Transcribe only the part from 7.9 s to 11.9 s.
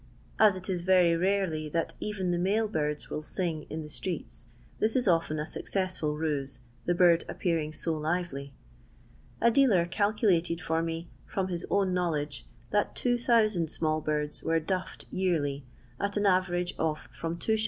lively. A dealer calculated for me, from his